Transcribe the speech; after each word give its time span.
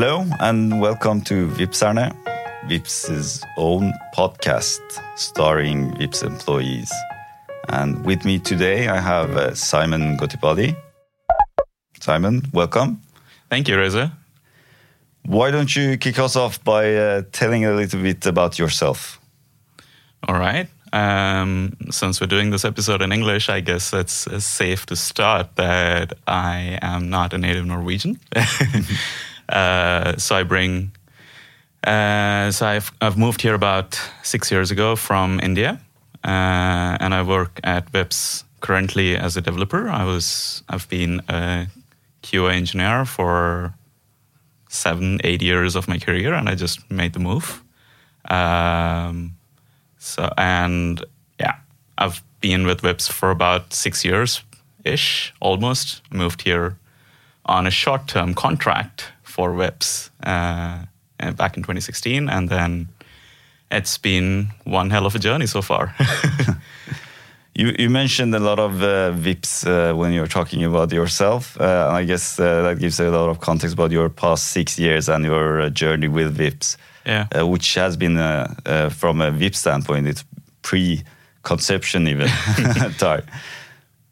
Hello 0.00 0.24
and 0.40 0.80
welcome 0.80 1.20
to 1.20 1.46
Vippserne, 1.48 2.16
Vipps's 2.66 3.44
own 3.58 3.92
podcast 4.14 4.80
starring 5.14 5.92
Vipps 5.96 6.24
employees. 6.24 6.90
And 7.68 8.02
with 8.06 8.24
me 8.24 8.38
today 8.38 8.88
I 8.88 8.98
have 8.98 9.36
uh, 9.36 9.54
Simon 9.54 10.16
Gottipalli. 10.16 10.74
Simon, 12.00 12.40
welcome. 12.54 13.02
Thank 13.50 13.68
you, 13.68 13.76
Reza. 13.76 14.10
Why 15.26 15.50
don't 15.50 15.76
you 15.76 15.98
kick 15.98 16.18
us 16.18 16.34
off 16.34 16.64
by 16.64 16.94
uh, 16.94 17.22
telling 17.32 17.66
a 17.66 17.74
little 17.74 18.00
bit 18.00 18.24
about 18.24 18.58
yourself? 18.58 19.20
All 20.26 20.38
right. 20.38 20.66
Um, 20.94 21.76
since 21.90 22.22
we're 22.22 22.26
doing 22.26 22.48
this 22.48 22.64
episode 22.64 23.02
in 23.02 23.12
English, 23.12 23.50
I 23.50 23.60
guess 23.60 23.92
it's, 23.92 24.26
it's 24.28 24.46
safe 24.46 24.86
to 24.86 24.96
start 24.96 25.56
that 25.56 26.14
I 26.26 26.78
am 26.80 27.10
not 27.10 27.34
a 27.34 27.38
native 27.38 27.66
Norwegian. 27.66 28.18
uh, 29.50 30.16
so 30.16 30.36
I 30.36 30.42
bring, 30.42 30.92
uh, 31.84 32.50
so 32.50 32.66
I've, 32.66 32.92
I've 33.00 33.18
moved 33.18 33.42
here 33.42 33.54
about 33.54 34.00
six 34.22 34.50
years 34.50 34.70
ago 34.70 34.96
from 34.96 35.40
India, 35.40 35.80
uh, 36.24 36.96
and 37.00 37.14
I 37.14 37.22
work 37.22 37.60
at 37.64 37.90
Vipps 37.92 38.44
currently 38.60 39.16
as 39.16 39.36
a 39.36 39.40
developer. 39.40 39.88
I 39.88 40.04
was, 40.04 40.62
I've 40.68 40.88
been 40.88 41.20
a 41.28 41.66
QA 42.22 42.54
engineer 42.54 43.04
for 43.04 43.74
seven, 44.68 45.20
eight 45.24 45.42
years 45.42 45.76
of 45.76 45.88
my 45.88 45.98
career, 45.98 46.34
and 46.34 46.48
I 46.48 46.54
just 46.54 46.90
made 46.90 47.12
the 47.12 47.18
move. 47.18 47.62
Um, 48.26 49.36
so 49.98 50.32
and 50.38 51.04
yeah, 51.38 51.56
I've 51.98 52.22
been 52.40 52.66
with 52.66 52.82
Vipps 52.82 53.10
for 53.10 53.30
about 53.30 53.72
six 53.72 54.04
years 54.04 54.42
ish, 54.84 55.34
almost. 55.40 56.02
Moved 56.10 56.42
here 56.42 56.76
on 57.46 57.66
a 57.66 57.70
short 57.70 58.06
term 58.06 58.34
contract 58.34 59.08
for 59.40 59.54
Vipps 59.54 60.10
uh, 60.22 60.84
back 61.32 61.56
in 61.56 61.62
2016, 61.62 62.28
and 62.28 62.48
then 62.50 62.88
it's 63.70 63.96
been 63.96 64.50
one 64.64 64.90
hell 64.90 65.06
of 65.06 65.14
a 65.14 65.18
journey 65.18 65.46
so 65.46 65.62
far. 65.62 65.94
You, 67.56 67.74
you 67.78 67.90
mentioned 67.90 68.34
a 68.34 68.38
lot 68.38 68.58
of 68.58 68.80
uh, 68.82 69.10
Vipps 69.12 69.66
uh, 69.66 69.94
when 69.94 70.12
you 70.12 70.20
were 70.20 70.28
talking 70.28 70.64
about 70.64 70.92
yourself. 70.92 71.60
Uh, 71.60 71.88
I 71.90 72.04
guess 72.04 72.38
uh, 72.38 72.62
that 72.62 72.78
gives 72.78 73.00
a 73.00 73.10
lot 73.10 73.28
of 73.28 73.40
context 73.40 73.74
about 73.74 73.90
your 73.90 74.08
past 74.08 74.46
six 74.52 74.78
years 74.78 75.08
and 75.08 75.24
your 75.24 75.60
uh, 75.60 75.68
journey 75.68 76.08
with 76.08 76.38
Vipps, 76.38 76.76
yeah. 77.04 77.26
uh, 77.36 77.46
which 77.46 77.74
has 77.74 77.96
been, 77.96 78.16
from 78.90 79.20
a 79.20 79.30
Vipps 79.32 79.56
standpoint, 79.56 80.06
it's 80.06 80.24
pre-conception 80.62 82.08
even 82.08 82.28
time. 82.98 83.24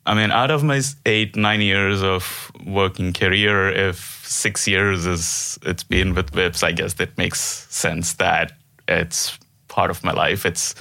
I 0.08 0.14
mean, 0.14 0.30
out 0.30 0.50
of 0.50 0.64
my 0.64 0.80
eight, 1.04 1.36
nine 1.36 1.60
years 1.60 2.02
of 2.02 2.50
working 2.64 3.12
career, 3.12 3.68
if 3.68 4.24
six 4.26 4.66
years 4.66 5.04
is 5.04 5.58
it's 5.62 5.82
been 5.82 6.14
with 6.14 6.32
Vipps, 6.32 6.64
I 6.64 6.72
guess 6.72 6.94
that 6.94 7.18
makes 7.18 7.38
sense 7.68 8.14
that 8.14 8.52
it's 8.88 9.38
part 9.68 9.90
of 9.90 10.02
my 10.02 10.12
life. 10.12 10.46
It's 10.46 10.74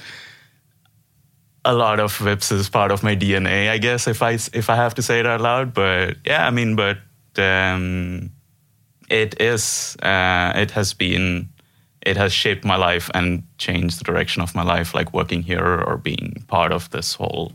a 1.62 1.74
lot 1.74 2.00
of 2.00 2.16
Vipps 2.16 2.50
is 2.50 2.70
part 2.70 2.90
of 2.90 3.02
my 3.02 3.14
DNA, 3.14 3.68
I 3.68 3.76
guess, 3.76 4.08
if 4.08 4.22
I 4.22 4.38
if 4.54 4.70
I 4.70 4.76
have 4.76 4.94
to 4.94 5.02
say 5.02 5.20
it 5.20 5.26
out 5.26 5.42
loud. 5.42 5.74
But 5.74 6.16
yeah, 6.24 6.46
I 6.46 6.50
mean, 6.50 6.74
but 6.74 6.96
um, 7.36 8.30
it 9.10 9.38
is 9.38 9.94
uh, 10.02 10.54
it 10.56 10.70
has 10.70 10.94
been 10.94 11.50
it 12.00 12.16
has 12.16 12.32
shaped 12.32 12.64
my 12.64 12.76
life 12.76 13.10
and 13.12 13.42
changed 13.58 14.00
the 14.00 14.04
direction 14.04 14.40
of 14.40 14.54
my 14.54 14.62
life. 14.62 14.94
Like 14.94 15.12
working 15.12 15.42
here 15.42 15.82
or 15.86 15.98
being 15.98 16.44
part 16.48 16.72
of 16.72 16.88
this 16.88 17.12
whole 17.12 17.52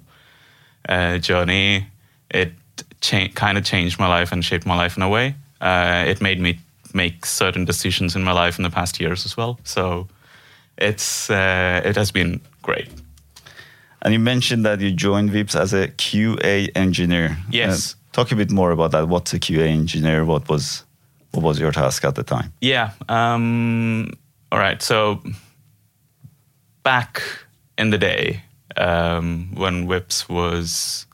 uh, 0.89 1.17
journey, 1.17 1.87
it 2.29 2.53
cha- 3.01 3.29
kind 3.35 3.57
of 3.57 3.63
changed 3.63 3.99
my 3.99 4.07
life 4.07 4.31
and 4.31 4.43
shaped 4.43 4.65
my 4.65 4.75
life 4.75 4.97
in 4.97 5.03
a 5.03 5.09
way. 5.09 5.35
Uh, 5.61 6.03
it 6.07 6.21
made 6.21 6.39
me 6.39 6.59
make 6.93 7.25
certain 7.25 7.65
decisions 7.65 8.15
in 8.15 8.23
my 8.23 8.31
life 8.31 8.57
in 8.59 8.63
the 8.63 8.69
past 8.69 8.99
years 8.99 9.25
as 9.25 9.37
well. 9.37 9.59
So 9.63 10.07
it's 10.77 11.29
uh, 11.29 11.81
it 11.85 11.95
has 11.95 12.11
been 12.11 12.41
great. 12.61 12.89
And 14.01 14.13
you 14.13 14.19
mentioned 14.19 14.65
that 14.65 14.81
you 14.81 14.91
joined 14.91 15.29
Vipps 15.31 15.55
as 15.55 15.73
a 15.73 15.87
QA 15.87 16.69
engineer. 16.75 17.37
Yes. 17.49 17.93
Uh, 17.93 17.97
talk 18.11 18.31
a 18.31 18.35
bit 18.35 18.51
more 18.51 18.71
about 18.71 18.91
that. 18.91 19.07
What's 19.07 19.33
a 19.33 19.39
QA 19.39 19.67
engineer? 19.67 20.25
What 20.25 20.49
was 20.49 20.83
what 21.31 21.43
was 21.43 21.59
your 21.59 21.71
task 21.71 22.03
at 22.05 22.15
the 22.15 22.23
time? 22.23 22.53
Yeah. 22.61 22.91
Um, 23.09 24.11
all 24.51 24.59
right. 24.59 24.81
So 24.81 25.21
back 26.83 27.21
in 27.77 27.89
the 27.89 27.97
day, 27.97 28.43
um, 28.77 29.51
when 29.55 29.87
Vipps 29.87 30.29
was 30.29 31.05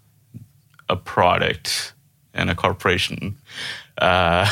a 0.88 0.96
product 0.96 1.94
and 2.34 2.50
a 2.50 2.56
corporation, 2.56 3.38
uh, 3.98 4.50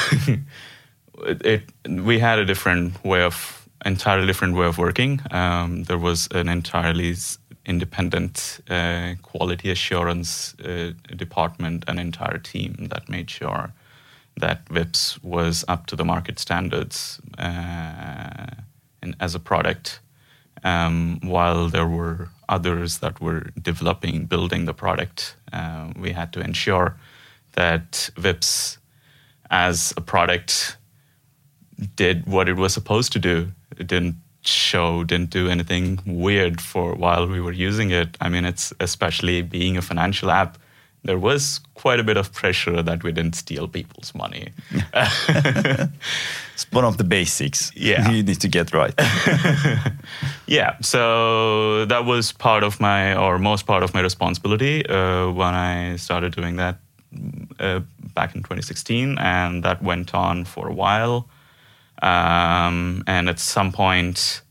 it, 1.26 1.64
we 1.88 2.20
had 2.20 2.40
a 2.40 2.46
different 2.46 3.04
way 3.04 3.22
of 3.22 3.68
entirely 3.86 4.28
different 4.28 4.56
way 4.56 4.66
of 4.66 4.78
working. 4.78 5.22
Um, 5.32 5.84
there 5.84 5.98
was 5.98 6.28
an 6.32 6.50
entirely 6.50 7.16
independent 7.66 8.62
uh, 8.70 9.16
quality 9.22 9.70
assurance 9.70 10.56
uh, 10.60 10.94
department, 11.16 11.84
an 11.88 12.00
entire 12.00 12.38
team 12.38 12.88
that 12.90 13.10
made 13.10 13.30
sure 13.30 13.74
that 14.38 14.66
Vipps 14.66 15.22
was 15.24 15.66
up 15.68 15.86
to 15.88 15.96
the 15.96 16.06
market 16.06 16.40
standards 16.40 17.20
uh, 17.38 18.48
and 19.02 19.16
as 19.20 19.36
a 19.36 19.40
product, 19.40 20.00
um, 20.64 21.20
while 21.24 21.70
there 21.70 21.88
were 21.88 22.30
others 22.50 23.00
that 23.00 23.20
were 23.20 23.52
developing, 23.62 24.26
building 24.26 24.66
the 24.66 24.74
product. 24.74 25.36
Uh, 25.52 25.92
we 25.98 26.12
had 26.12 26.32
to 26.34 26.40
ensure 26.40 26.96
that 27.54 28.10
Vipps, 28.16 28.78
as 29.50 29.94
a 29.98 30.02
product, 30.02 30.78
did 31.96 32.26
what 32.26 32.50
it 32.50 32.56
was 32.56 32.74
supposed 32.74 33.12
to 33.14 33.20
do. 33.20 33.52
It 33.78 33.88
didn't 33.88 34.16
show 34.48 35.04
didn't 35.04 35.30
do 35.30 35.50
anything 35.50 36.00
weird 36.06 36.62
for 36.62 36.96
while 36.96 37.28
we 37.28 37.42
were 37.42 37.52
using 37.52 37.92
it. 37.92 38.18
I 38.22 38.30
mean, 38.30 38.46
it's 38.46 38.74
especially 38.80 39.42
being 39.42 39.78
a 39.78 39.82
financial 39.82 40.32
app, 40.32 40.58
there 41.08 41.18
was 41.18 41.62
quite 41.74 42.00
a 42.00 42.04
bit 42.04 42.18
of 42.18 42.34
pressure 42.34 42.84
that 42.84 43.02
we 43.02 43.12
didn't 43.14 43.36
steal 43.36 43.68
people's 43.68 44.14
money. 44.14 44.50
it's 44.94 46.72
one 46.72 46.84
of 46.84 46.98
the 46.98 47.06
basics. 47.06 47.72
Yeah. 47.76 48.12
You 48.12 48.24
need 48.24 48.42
to 48.42 48.48
get 48.48 48.74
right. 48.74 48.94
yeah. 50.48 50.78
So 50.82 51.86
that 51.86 52.06
was 52.06 52.34
part 52.34 52.64
of 52.64 52.80
my, 52.82 53.16
or 53.16 53.40
most 53.40 53.66
part 53.66 53.84
of 53.84 53.94
my 53.94 54.02
responsibility 54.02 54.86
uh, 54.86 55.32
when 55.32 55.54
I 55.54 55.96
started 55.96 56.36
doing 56.36 56.58
that 56.58 56.78
uh, 57.60 57.80
back 58.14 58.36
in 58.36 58.42
2016. 58.42 59.18
And 59.18 59.64
that 59.64 59.82
went 59.82 60.14
on 60.14 60.44
for 60.44 60.68
a 60.68 60.74
while. 60.74 61.30
Um, 62.02 63.04
and 63.08 63.30
at 63.30 63.40
some 63.40 63.72
point, 63.72 64.42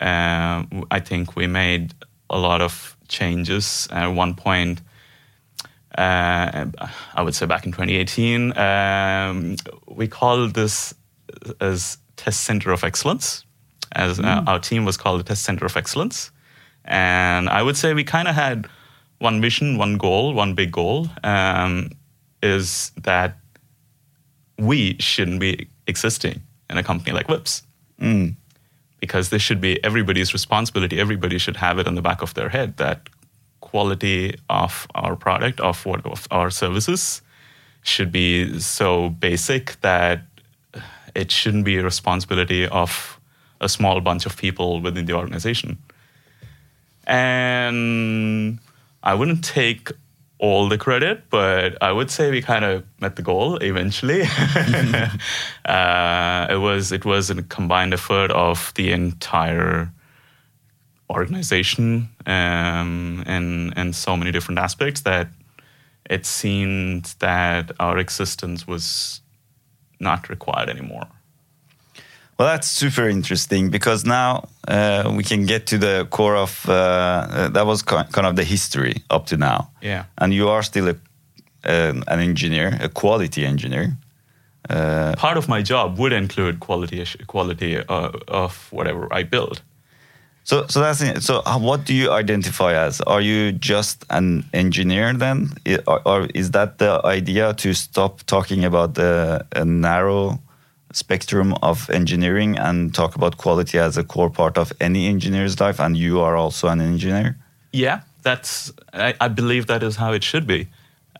uh, 0.00 0.64
I 0.90 1.00
think 1.00 1.36
we 1.36 1.46
made 1.46 1.92
a 2.30 2.38
lot 2.38 2.62
of 2.62 2.96
changes. 3.08 3.86
At 3.90 4.08
one 4.08 4.34
point, 4.34 4.80
uh, 5.98 6.66
I 7.14 7.22
would 7.22 7.34
say 7.34 7.46
back 7.46 7.66
in 7.66 7.72
2018, 7.72 8.56
um, 8.56 9.56
we 9.86 10.08
called 10.08 10.54
this 10.54 10.94
as 11.60 11.98
Test 12.16 12.42
Center 12.42 12.72
of 12.72 12.84
Excellence. 12.84 13.44
As 13.94 14.18
uh, 14.18 14.22
mm. 14.22 14.48
our 14.48 14.58
team 14.58 14.86
was 14.86 14.96
called 14.96 15.20
the 15.20 15.24
Test 15.24 15.42
Center 15.42 15.66
of 15.66 15.76
Excellence, 15.76 16.30
and 16.84 17.48
I 17.48 17.62
would 17.62 17.76
say 17.76 17.92
we 17.92 18.04
kind 18.04 18.26
of 18.26 18.34
had 18.34 18.66
one 19.18 19.40
mission, 19.40 19.76
one 19.76 19.98
goal, 19.98 20.34
one 20.34 20.54
big 20.54 20.72
goal 20.72 21.08
um, 21.22 21.90
is 22.42 22.90
that 22.96 23.36
we 24.58 24.96
shouldn't 24.98 25.40
be 25.40 25.68
existing 25.86 26.42
in 26.70 26.78
a 26.78 26.82
company 26.82 27.12
like 27.12 27.26
Vipps. 27.28 27.62
Mm. 28.00 28.34
Because 28.98 29.30
this 29.30 29.42
should 29.42 29.60
be 29.60 29.82
everybody's 29.84 30.32
responsibility. 30.32 31.00
Everybody 31.00 31.38
should 31.38 31.56
have 31.56 31.78
it 31.78 31.86
on 31.86 31.96
the 31.96 32.02
back 32.02 32.22
of 32.22 32.34
their 32.34 32.48
head 32.48 32.76
that 32.76 33.08
quality 33.62 34.34
of 34.50 34.86
our 34.94 35.16
product, 35.16 35.58
of 35.60 35.86
what 35.86 36.04
of 36.04 36.28
our 36.30 36.50
services, 36.50 37.22
should 37.82 38.12
be 38.12 38.58
so 38.60 39.08
basic 39.08 39.80
that 39.80 40.24
it 41.14 41.30
shouldn't 41.30 41.64
be 41.64 41.78
a 41.78 41.82
responsibility 41.82 42.68
of 42.68 43.18
a 43.60 43.68
small 43.68 44.00
bunch 44.00 44.26
of 44.26 44.36
people 44.36 44.80
within 44.80 45.06
the 45.06 45.14
organization. 45.14 45.78
And 47.06 48.58
I 49.02 49.14
wouldn't 49.14 49.42
take 49.44 49.90
all 50.38 50.68
the 50.68 50.76
credit, 50.76 51.22
but 51.30 51.80
I 51.80 51.92
would 51.92 52.10
say 52.10 52.30
we 52.30 52.42
kind 52.42 52.64
of 52.64 52.84
met 53.00 53.16
the 53.16 53.22
goal 53.22 53.56
eventually. 53.58 54.22
uh, 55.64 56.46
it 56.50 56.56
was 56.56 56.92
it 56.92 57.04
was 57.04 57.30
a 57.30 57.42
combined 57.42 57.94
effort 57.94 58.30
of 58.32 58.72
the 58.74 58.92
entire 58.92 59.92
organization 61.12 62.08
um, 62.26 63.22
and 63.26 63.72
and 63.76 63.94
so 63.94 64.16
many 64.16 64.32
different 64.32 64.58
aspects 64.60 65.02
that 65.02 65.26
it 66.10 66.26
seemed 66.26 67.14
that 67.18 67.70
our 67.78 67.98
existence 67.98 68.66
was 68.66 69.20
not 69.98 70.28
required 70.28 70.68
anymore. 70.68 71.06
Well, 72.38 72.48
that's 72.48 72.68
super 72.68 73.08
interesting 73.08 73.70
because 73.70 74.04
now 74.08 74.48
uh, 74.68 75.12
we 75.16 75.22
can 75.22 75.46
get 75.46 75.66
to 75.66 75.78
the 75.78 76.06
core 76.10 76.36
of 76.36 76.64
uh, 76.68 76.72
uh, 76.72 77.48
that 77.50 77.66
was 77.66 77.82
kind 77.82 78.26
of 78.26 78.34
the 78.34 78.44
history 78.44 78.94
up 79.10 79.26
to 79.26 79.36
now. 79.36 79.70
Yeah. 79.82 80.04
And 80.18 80.32
you 80.32 80.48
are 80.48 80.62
still 80.62 80.88
a, 80.88 80.96
an 81.64 82.20
engineer, 82.20 82.78
a 82.80 82.88
quality 82.88 83.44
engineer. 83.44 83.96
uh, 84.70 85.14
Part 85.16 85.36
of 85.36 85.48
my 85.48 85.62
job 85.62 85.98
would 85.98 86.12
include 86.12 86.58
quality 86.58 87.04
quality 87.26 87.76
uh, 87.76 88.10
of 88.28 88.68
whatever 88.72 89.06
I 89.20 89.24
build. 89.24 89.62
So 90.44 90.66
so 90.68 90.80
that's 90.80 91.24
so 91.24 91.42
uh, 91.46 91.58
what 91.58 91.84
do 91.84 91.94
you 91.94 92.10
identify 92.10 92.74
as 92.74 93.00
are 93.02 93.20
you 93.20 93.52
just 93.52 94.04
an 94.10 94.44
engineer 94.52 95.12
then 95.12 95.48
or, 95.86 96.00
or 96.06 96.28
is 96.34 96.50
that 96.50 96.78
the 96.78 97.00
idea 97.04 97.54
to 97.54 97.72
stop 97.74 98.22
talking 98.24 98.64
about 98.64 98.94
the 98.94 99.44
narrow 99.64 100.38
spectrum 100.92 101.54
of 101.62 101.88
engineering 101.90 102.58
and 102.58 102.94
talk 102.94 103.14
about 103.14 103.36
quality 103.38 103.78
as 103.78 103.96
a 103.96 104.04
core 104.04 104.30
part 104.30 104.58
of 104.58 104.72
any 104.80 105.06
engineer's 105.06 105.58
life 105.60 105.80
and 105.80 105.96
you 105.96 106.20
are 106.20 106.36
also 106.36 106.68
an 106.68 106.80
engineer 106.80 107.36
Yeah, 107.72 108.02
that's. 108.22 108.72
I, 108.92 109.14
I 109.20 109.28
believe 109.28 109.66
that 109.66 109.82
is 109.82 109.96
how 109.96 110.12
it 110.12 110.22
should 110.22 110.46
be. 110.46 110.68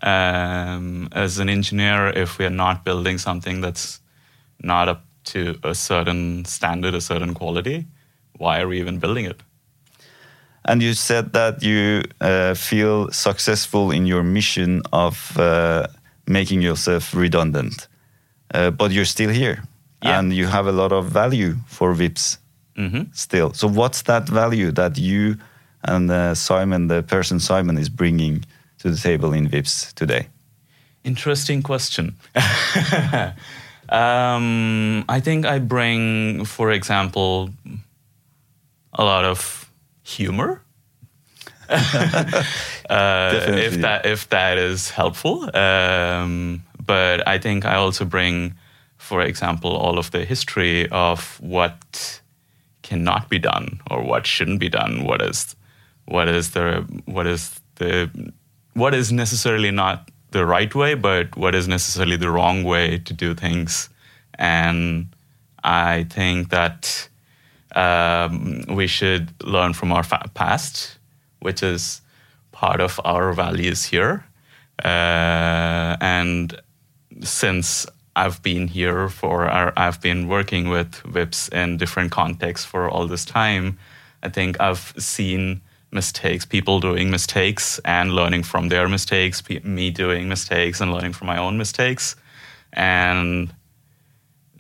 Um, 0.03 1.09
as 1.13 1.39
an 1.39 1.49
engineer, 1.49 2.09
if 2.09 2.39
we 2.39 2.45
are 2.45 2.51
not 2.51 2.85
building 2.85 3.19
something 3.19 3.61
that's 3.61 4.01
not 4.63 4.89
up 4.89 5.05
to 5.25 5.59
a 5.63 5.75
certain 5.75 6.45
standard, 6.45 6.95
a 6.95 7.01
certain 7.01 7.35
quality, 7.35 7.87
why 8.43 8.61
are 8.61 8.69
we 8.69 8.81
even 8.81 8.99
building 8.99 9.27
it? 9.31 9.41
And 10.65 10.83
you 10.83 10.95
said 10.95 11.33
that 11.33 11.63
you 11.63 12.03
uh, 12.21 12.55
feel 12.55 13.11
successful 13.13 13.91
in 13.93 14.07
your 14.07 14.23
mission 14.23 14.83
of 14.93 15.37
uh, 15.39 15.87
making 16.27 16.63
yourself 16.63 17.15
redundant, 17.15 17.89
uh, 18.55 18.71
but 18.71 18.91
you're 18.93 19.09
still 19.17 19.31
here, 19.31 19.57
Yeah. 20.05 20.19
and 20.19 20.33
you 20.33 20.47
have 20.49 20.67
a 20.69 20.73
lot 20.73 20.93
of 20.93 21.05
value 21.13 21.55
for 21.67 21.95
Vipps 21.95 22.39
hmm 22.77 23.03
still. 23.13 23.53
So 23.55 23.69
what's 23.69 24.03
that 24.03 24.29
value 24.29 24.73
that 24.73 24.97
you 24.99 25.37
and 25.85 26.11
uh, 26.11 26.35
Simon, 26.35 26.89
the 26.89 27.03
person 27.03 27.41
Simon, 27.41 27.79
is 27.79 27.89
bringing 27.91 28.45
to 28.79 28.91
the 28.91 28.97
table 28.97 29.33
in 29.37 29.49
Vipps 29.49 29.93
today? 29.95 30.27
Interesting 31.05 31.63
question. 31.63 32.15
um, 33.89 35.05
I 35.09 35.21
think 35.21 35.45
I 35.45 35.59
bring, 35.59 36.45
for 36.45 36.71
example, 36.71 37.51
a 38.93 39.05
lot 39.05 39.25
of 39.25 39.71
humor. 40.03 40.63
uh, 41.69 42.45
if 42.89 43.81
that 43.81 44.05
if 44.05 44.29
that 44.29 44.59
is 44.59 44.91
helpful, 44.91 45.49
um, 45.57 46.63
but 46.85 47.27
I 47.27 47.39
think 47.39 47.65
I 47.65 47.77
also 47.77 48.05
bring, 48.05 48.55
for 48.99 49.23
example, 49.23 49.75
all 49.75 49.99
of 49.99 50.11
the 50.11 50.25
history 50.25 50.89
of 50.91 51.41
what 51.41 52.21
cannot 52.83 53.31
be 53.31 53.39
done 53.39 53.81
or 53.91 54.03
what 54.03 54.27
shouldn't 54.27 54.61
be 54.61 54.69
done. 54.69 55.05
What 55.05 55.23
is 55.23 55.57
what 56.05 56.29
is 56.29 56.51
the 56.51 56.85
what 57.07 57.27
is 57.27 57.59
the 57.77 58.11
what 58.75 58.95
is 58.95 59.13
necessarily 59.13 59.71
not 59.71 60.11
the 60.33 60.45
right 60.45 60.75
way, 60.75 60.95
but 60.95 61.37
what 61.37 61.55
is 61.55 61.69
necessarily 61.69 62.17
the 62.17 62.31
wrong 62.31 62.65
way 62.65 62.99
to 62.99 63.13
do 63.13 63.35
things. 63.35 63.89
And 64.35 65.15
I 65.63 66.05
think 66.05 66.51
that 66.51 67.09
um, 67.75 68.65
we 68.69 68.87
should 68.87 69.31
learn 69.43 69.73
from 69.73 69.93
our 69.93 70.03
fa- 70.03 70.31
past, 70.35 70.99
which 71.41 71.63
is 71.63 72.01
part 72.53 72.81
of 72.81 73.01
our 73.05 73.33
values 73.33 73.85
here. 73.85 74.25
Uh, 74.85 75.97
and 76.01 76.61
since 77.23 77.87
I've 78.15 78.43
been 78.43 78.69
here 78.69 79.09
for, 79.09 79.45
or 79.45 79.73
I've 79.77 80.01
been 80.01 80.29
working 80.29 80.69
with 80.69 81.03
Vipps 81.05 81.53
in 81.53 81.77
different 81.79 82.13
contexts 82.13 82.67
for 82.67 82.89
all 82.89 83.07
this 83.07 83.25
time, 83.25 83.79
I 84.23 84.29
think 84.29 84.61
I've 84.61 84.95
seen 84.99 85.63
mistakes, 85.91 86.45
people 86.45 86.81
doing 86.81 87.11
mistakes 87.11 87.81
and 87.85 88.13
learning 88.13 88.43
from 88.43 88.69
their 88.69 88.89
mistakes, 88.89 89.43
me 89.65 89.91
doing 89.91 90.29
mistakes 90.29 90.81
and 90.81 90.93
learning 90.93 91.13
from 91.13 91.27
my 91.27 91.39
own 91.39 91.59
mistakes. 91.59 92.17
And 92.73 93.53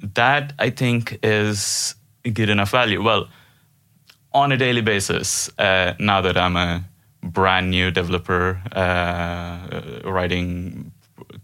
that 0.03 0.53
I 0.59 0.71
think 0.71 1.19
is 1.23 1.95
good 2.23 2.49
enough 2.49 2.71
value. 2.71 3.03
Well, 3.03 3.29
on 4.33 4.53
a 4.53 4.57
daily 4.57 4.81
basis, 4.81 5.51
uh, 5.59 5.95
now 5.99 6.21
that 6.21 6.37
I'm 6.37 6.57
a 6.57 6.85
brand 7.23 7.71
new 7.71 7.91
developer 7.91 8.61
uh, 8.73 10.01
writing 10.05 10.93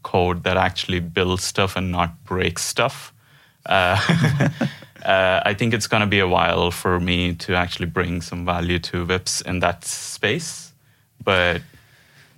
code 0.03 0.45
that 0.45 0.57
actually 0.57 1.01
builds 1.01 1.45
stuff 1.45 1.77
and 1.77 1.93
not 1.93 2.25
breaks 2.25 2.65
stuff, 2.65 3.13
uh, 3.67 4.01
uh, 5.05 5.41
I 5.45 5.55
think 5.55 5.75
it's 5.75 5.87
going 5.87 6.01
to 6.01 6.07
be 6.07 6.21
a 6.21 6.29
while 6.29 6.71
for 6.71 6.99
me 6.99 7.35
to 7.35 7.55
actually 7.55 7.87
bring 7.87 8.23
some 8.23 8.45
value 8.45 8.79
to 8.79 9.05
Vipps 9.05 9.45
in 9.47 9.61
that 9.61 9.85
space. 9.85 10.73
But 11.23 11.63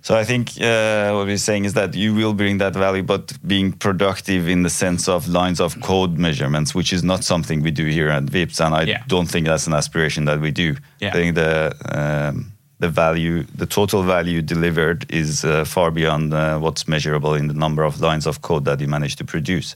So 0.03 0.15
I 0.17 0.23
think 0.23 0.49
uh, 0.59 1.11
what 1.13 1.27
we're 1.27 1.37
saying 1.37 1.65
is 1.65 1.73
that 1.73 1.93
you 1.93 2.15
will 2.15 2.33
bring 2.33 2.57
that 2.57 2.73
value, 2.73 3.03
but 3.03 3.33
being 3.47 3.71
productive 3.73 4.47
in 4.49 4.63
the 4.63 4.69
sense 4.69 5.07
of 5.07 5.27
lines 5.27 5.59
of 5.61 5.79
code 5.81 6.17
measurements, 6.17 6.73
which 6.73 6.91
is 6.91 7.03
not 7.03 7.23
something 7.23 7.61
we 7.61 7.69
do 7.71 7.85
here 7.85 8.09
at 8.09 8.23
Vipps, 8.23 8.59
and 8.65 8.73
I 8.73 8.83
Yeah. 8.83 9.03
don't 9.07 9.29
think 9.29 9.45
that's 9.47 9.67
an 9.67 9.73
aspiration 9.73 10.25
that 10.25 10.39
we 10.41 10.49
do. 10.51 10.75
Yeah. 10.99 11.09
I 11.09 11.11
think 11.13 11.35
the 11.35 11.71
um, 11.95 12.51
the 12.79 12.89
value, 12.89 13.43
the 13.57 13.67
total 13.67 14.01
value 14.01 14.41
delivered, 14.41 15.05
is 15.11 15.43
uh, 15.45 15.63
far 15.65 15.91
beyond 15.91 16.33
uh, 16.33 16.57
what's 16.57 16.87
measurable 16.87 17.35
in 17.35 17.47
the 17.47 17.53
number 17.53 17.83
of 17.83 18.01
lines 18.01 18.25
of 18.25 18.41
code 18.41 18.65
that 18.65 18.79
you 18.81 18.87
manage 18.87 19.15
to 19.17 19.23
produce. 19.23 19.75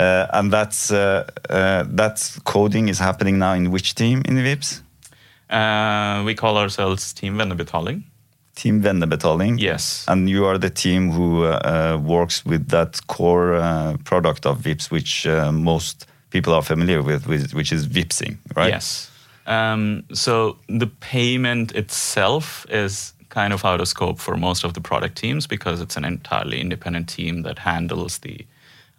Uh, 0.00 0.26
and 0.32 0.50
that's 0.50 0.90
uh, 0.90 1.24
uh, 1.50 1.84
that's 1.94 2.38
coding 2.44 2.88
is 2.88 2.98
happening 2.98 3.38
now 3.38 3.52
in 3.52 3.70
which 3.70 3.94
team 3.94 4.22
in 4.24 4.36
Vipps? 4.36 4.80
uh, 5.50 6.24
we 6.24 6.34
call 6.34 6.56
ourselves 6.56 7.12
Team 7.12 7.36
Vennebetaling. 7.36 8.02
Team 8.54 8.82
Vennebetaling. 8.82 9.60
Yes. 9.60 10.04
And 10.08 10.28
you 10.30 10.44
are 10.44 10.58
the 10.58 10.70
team 10.70 11.10
who 11.10 11.44
uh, 11.44 11.96
uh, 11.96 11.98
works 11.98 12.44
with 12.46 12.68
that 12.68 13.06
core 13.06 13.54
uh, 13.54 13.96
product 14.04 14.46
of 14.46 14.58
Vipps, 14.58 14.90
which 14.90 15.26
uh, 15.26 15.50
most 15.52 16.06
people 16.30 16.52
are 16.52 16.62
familiar 16.62 17.02
with, 17.02 17.26
with, 17.26 17.52
which 17.52 17.72
is 17.72 17.86
Vippsing, 17.86 18.38
right? 18.56 18.70
Yes. 18.70 19.10
Um, 19.46 20.04
so 20.12 20.56
the 20.68 20.86
payment 20.86 21.72
itself 21.72 22.66
is 22.70 23.12
kind 23.28 23.52
of 23.52 23.64
out 23.64 23.80
of 23.80 23.88
scope 23.88 24.20
for 24.20 24.36
most 24.36 24.64
of 24.64 24.74
the 24.74 24.80
product 24.80 25.16
teams 25.16 25.46
because 25.46 25.80
it's 25.80 25.96
an 25.96 26.04
entirely 26.04 26.60
independent 26.60 27.08
team 27.08 27.42
that 27.42 27.58
handles 27.58 28.18
the 28.18 28.46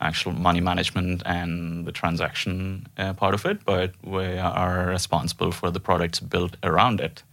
actual 0.02 0.34
money 0.34 0.60
management 0.60 1.24
and 1.26 1.86
the 1.86 1.92
transaction 1.92 2.86
uh, 2.98 3.14
part 3.14 3.34
of 3.34 3.46
it. 3.46 3.64
But 3.66 3.92
we 4.04 4.38
are 4.38 4.88
responsible 4.88 5.52
for 5.52 5.72
the 5.72 5.80
products 5.80 6.20
built 6.20 6.58
around 6.64 7.00
it. 7.00 7.24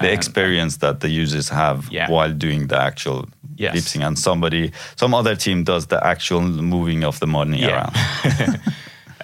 The 0.00 0.08
And- 0.08 0.14
experience 0.18 0.78
that 0.78 1.00
the 1.00 1.08
users 1.08 1.48
have 1.48 1.88
Yeah. 1.90 2.10
while 2.10 2.32
doing 2.32 2.68
the 2.68 2.78
actual 2.80 3.28
Yes. 3.58 3.96
And 3.96 4.18
somebody, 4.18 4.70
some 4.96 5.14
other 5.16 5.34
team 5.36 5.64
does 5.64 5.86
the 5.86 5.96
actual 6.06 6.42
moving 6.42 7.04
of 7.04 7.18
the 7.20 7.26
money 7.26 7.60
Yeah. 7.60 7.70
around. 7.70 8.60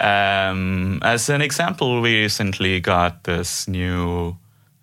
Um, 0.01 0.99
as 1.03 1.29
an 1.29 1.43
example, 1.43 2.01
we 2.01 2.23
recently 2.23 2.81
got 2.81 3.23
this 3.25 3.69
new 3.69 4.37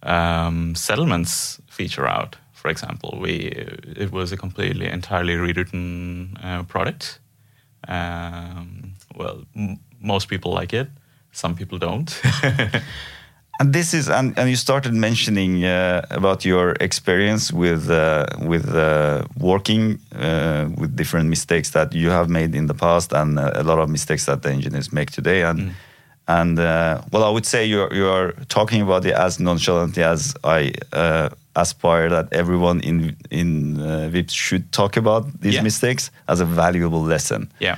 um, 0.04 0.76
settlements 0.76 1.60
feature 1.68 2.08
out. 2.08 2.38
For 2.54 2.70
example, 2.72 3.18
we 3.22 3.34
it 3.98 4.12
was 4.12 4.32
a 4.32 4.38
completely 4.38 4.86
entirely 4.88 5.36
rewritten 5.36 6.38
uh, 6.44 6.64
product. 6.64 7.20
Um, 7.88 8.94
well, 9.16 9.44
m- 9.56 9.80
most 10.00 10.28
people 10.30 10.54
like 10.54 10.74
it. 10.74 10.88
Some 11.32 11.56
people 11.56 11.80
don't. 11.80 12.22
And 13.62 13.74
this 13.74 13.94
is, 13.94 14.08
and, 14.10 14.38
and 14.40 14.50
you 14.50 14.56
started 14.56 14.94
mentioning 14.94 15.66
uh, 15.66 16.02
about 16.12 16.46
your 16.46 16.72
experience 16.80 17.52
with 17.52 17.90
uh, 17.90 18.26
with 18.40 18.74
uh, 18.74 19.24
working 19.38 20.00
uh, 20.16 20.70
with 20.78 20.96
different 20.96 21.28
mistakes 21.30 21.72
that 21.72 21.94
you 21.94 22.10
have 22.10 22.30
made 22.30 22.56
in 22.56 22.68
the 22.68 22.74
past, 22.74 23.12
and 23.14 23.38
uh, 23.38 23.52
a 23.56 23.64
lot 23.64 23.80
of 23.80 23.90
mistakes 23.90 24.26
that 24.28 24.42
the 24.44 24.50
engineers 24.50 24.94
make 24.94 25.12
today. 25.12 25.42
And 25.44 25.74
and 26.28 26.58
uh, 26.58 27.02
well, 27.12 27.26
I 27.26 27.30
would 27.30 27.46
say 27.46 27.66
you 27.66 27.82
are, 27.82 27.94
you 27.94 28.08
are 28.08 28.32
talking 28.48 28.82
about 28.82 29.06
it 29.06 29.14
as 29.14 29.40
nonchalantly 29.40 30.04
as 30.04 30.36
I 30.46 30.72
uh, 30.94 31.28
aspire 31.56 32.08
that 32.10 32.28
everyone 32.32 32.80
in 32.80 33.16
in 33.30 33.80
uh, 33.82 34.10
Vipps 34.10 34.32
should 34.32 34.72
talk 34.72 34.96
about 34.98 35.26
these 35.42 35.56
Yeah. 35.56 35.64
mistakes 35.64 36.12
as 36.28 36.40
a 36.42 36.46
valuable 36.46 37.02
lesson. 37.04 37.52
yeah. 37.60 37.76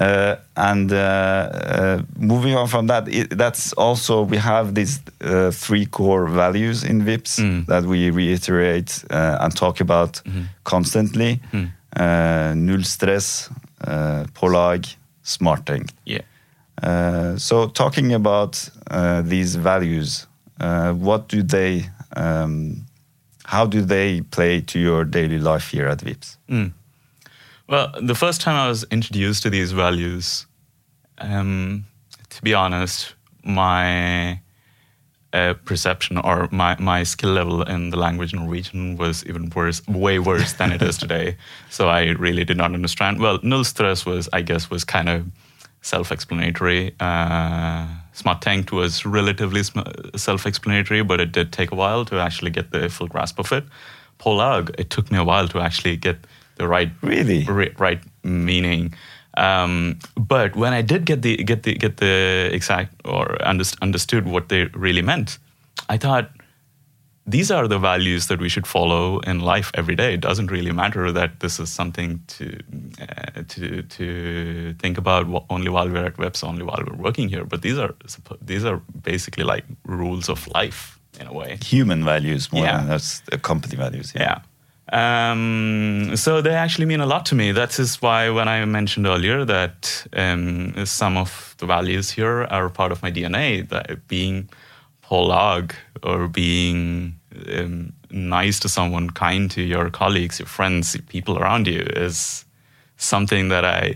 Uh, 0.00 0.36
and 0.56 0.92
uh, 0.92 0.96
uh, 0.96 2.02
moving 2.18 2.56
on 2.56 2.66
from 2.68 2.86
that, 2.86 3.06
it, 3.08 3.36
that's 3.36 3.72
also 3.74 4.22
we 4.22 4.38
have 4.38 4.74
these 4.74 5.00
uh, 5.20 5.50
three 5.50 5.84
core 5.86 6.26
values 6.26 6.82
in 6.84 7.02
Vipps 7.04 7.38
Mm. 7.38 7.66
that 7.66 7.84
we 7.84 8.10
reiterate 8.10 9.04
uh, 9.10 9.36
and 9.44 9.54
talk 9.54 9.80
about 9.80 10.22
constantly. 10.64 11.40
Mm. 11.52 11.68
Uh, 11.96 12.54
null 12.54 12.82
stress, 12.84 13.50
uh, 13.86 14.24
På 14.34 14.46
lag, 14.46 14.86
smarting. 15.22 15.84
Yeah. 16.06 16.22
Uh, 16.82 17.36
so 17.36 17.66
talking 17.68 18.14
about 18.14 18.70
uh, 18.90 19.20
these 19.22 19.58
values, 19.58 20.26
uh, 20.60 20.92
what 20.94 21.28
do 21.28 21.42
they, 21.42 21.90
um, 22.16 22.86
how 23.44 23.66
do 23.66 23.82
they 23.82 24.22
play 24.30 24.60
to 24.62 24.78
your 24.78 25.04
daily 25.04 25.38
life 25.38 25.76
here 25.76 25.88
at 25.88 25.98
Vipps? 25.98 26.38
Mm. 26.48 26.72
Well, 27.70 27.94
the 28.02 28.16
first 28.16 28.40
time 28.40 28.56
I 28.56 28.66
was 28.66 28.82
introduced 28.90 29.44
to 29.44 29.50
these 29.50 29.70
values, 29.70 30.44
um, 31.18 31.84
to 32.30 32.42
be 32.42 32.52
honest, 32.52 33.14
my 33.44 34.40
uh, 35.32 35.54
perception 35.64 36.18
or 36.18 36.48
my, 36.50 36.76
my 36.80 37.04
skill 37.04 37.30
level 37.30 37.62
in 37.62 37.90
the 37.90 37.96
language 37.96 38.34
Norwegian 38.34 38.96
was 38.96 39.24
even 39.24 39.50
worse, 39.50 39.86
way 39.86 40.18
worse 40.18 40.54
than 40.54 40.72
it 40.72 40.82
is 40.82 40.98
today. 41.04 41.36
So 41.70 41.88
I 41.88 42.08
really 42.18 42.42
did 42.42 42.56
not 42.56 42.74
understand. 42.74 43.20
Well, 43.20 43.38
null 43.44 43.62
stress 43.62 44.04
was, 44.04 44.28
I 44.32 44.42
guess, 44.42 44.68
was 44.68 44.82
kind 44.82 45.08
of 45.08 45.26
self-explanatory. 45.82 46.96
Uh, 46.98 47.86
Småtenkt 48.14 48.72
was 48.72 49.06
relatively 49.06 49.62
sm- 49.62 49.78
self-explanatory, 50.16 51.02
but 51.04 51.20
it 51.20 51.30
did 51.30 51.52
take 51.52 51.70
a 51.70 51.76
while 51.76 52.04
to 52.06 52.18
actually 52.18 52.50
get 52.50 52.72
the 52.72 52.88
full 52.88 53.06
grasp 53.06 53.38
of 53.38 53.52
it. 53.52 53.62
På 54.18 54.34
lag, 54.34 54.74
it 54.76 54.90
took 54.90 55.12
me 55.12 55.18
a 55.18 55.24
while 55.24 55.46
to 55.46 55.60
actually 55.60 55.96
get 55.96 56.26
the 56.60 56.68
right 56.68 56.90
Really? 57.02 57.44
ri- 57.44 57.74
right 57.78 58.00
meaning. 58.22 58.92
Um, 59.36 59.98
but 60.28 60.54
when 60.56 60.72
I 60.78 60.82
did 60.82 61.04
get 61.06 61.22
the 61.22 61.36
get 61.50 61.62
the 61.62 61.74
get 61.74 61.96
the 61.96 62.50
exact 62.52 62.90
or 63.04 63.38
underst- 63.52 63.78
understood 63.82 64.24
what 64.24 64.48
they 64.48 64.64
really 64.74 65.02
meant, 65.02 65.38
I 65.94 65.98
thought 65.98 66.26
these 67.30 67.54
are 67.54 67.68
the 67.68 67.78
values 67.78 68.26
that 68.26 68.40
we 68.40 68.48
should 68.48 68.66
follow 68.66 69.20
in 69.20 69.38
life 69.54 69.70
every 69.74 69.94
day. 69.94 70.14
It 70.14 70.20
doesn't 70.20 70.50
really 70.50 70.72
matter 70.72 71.12
that 71.12 71.30
this 71.40 71.60
is 71.60 71.68
something 71.72 72.20
to 72.26 72.44
uh, 73.00 73.42
to 73.48 73.82
to 73.82 74.74
think 74.82 74.98
about 74.98 75.26
only 75.48 75.68
while 75.70 75.88
we're 75.88 76.06
at 76.06 76.16
Vipps, 76.16 76.42
only 76.44 76.64
while 76.64 76.82
we're 76.86 77.02
working 77.02 77.28
here. 77.30 77.44
But 77.44 77.60
these 77.62 77.78
are 77.78 77.94
these 78.46 78.64
are 78.68 78.80
basically 79.02 79.44
like 79.54 79.64
rules 79.86 80.28
of 80.28 80.46
life 80.60 80.98
in 81.20 81.26
a 81.26 81.32
way. 81.32 81.58
Human 81.64 82.04
values 82.04 82.48
more 82.52 82.64
Yeah. 82.64 82.76
than 82.78 82.88
that's 82.88 83.22
company 83.42 83.76
values. 83.76 84.12
Yeah. 84.16 84.38
Um, 84.92 86.16
so 86.16 86.40
they 86.40 86.50
actually 86.50 86.86
mean 86.86 87.00
a 87.00 87.06
lot 87.06 87.24
to 87.26 87.34
me. 87.34 87.52
That 87.52 87.78
is 87.78 88.02
why 88.02 88.28
when 88.30 88.48
I 88.48 88.64
mentioned 88.64 89.06
earlier 89.06 89.44
that 89.44 90.06
um, 90.12 90.84
some 90.84 91.16
of 91.16 91.54
the 91.58 91.66
values 91.66 92.10
here 92.10 92.44
are 92.44 92.68
part 92.68 92.90
of 92.90 93.02
my 93.02 93.10
DNA, 93.10 93.68
that 93.68 94.08
being 94.08 94.48
på 95.02 95.22
lag 95.22 95.74
or 96.02 96.26
being 96.26 97.14
um, 97.52 97.92
nice 98.10 98.58
to 98.60 98.68
someone, 98.68 99.10
kind 99.10 99.50
to 99.52 99.62
your 99.62 99.90
colleagues, 99.90 100.40
your 100.40 100.48
friends, 100.48 100.96
people 101.08 101.38
around 101.38 101.68
you 101.68 101.80
is 101.80 102.44
something 102.96 103.48
that 103.48 103.64
I 103.64 103.94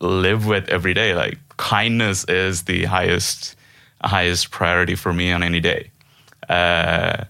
live 0.00 0.46
with 0.46 0.68
every 0.68 0.94
day. 0.94 1.14
Like 1.14 1.38
kindness 1.58 2.24
is 2.24 2.62
the 2.62 2.84
highest 2.86 3.56
highest 4.04 4.50
priority 4.50 4.94
for 4.94 5.12
me 5.12 5.30
on 5.30 5.42
any 5.42 5.60
day. 5.60 5.90
Uh, 6.48 7.24